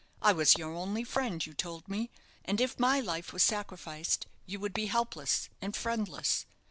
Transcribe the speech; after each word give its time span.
I 0.19 0.31
was 0.33 0.55
your 0.55 0.73
only 0.73 1.03
friend, 1.03 1.45
you 1.45 1.53
told 1.53 1.87
me, 1.87 2.09
and 2.43 2.59
if 2.59 2.79
my 2.79 2.99
life 2.99 3.31
were 3.31 3.37
sacrificed 3.37 4.25
you 4.47 4.59
would 4.59 4.73
be 4.73 4.87
helpless 4.87 5.47
and 5.61 5.75
friendless. 5.75 6.47